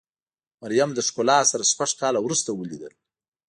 [0.61, 2.93] مریم له ښکلا سره شپږ کاله وروسته ولیدل.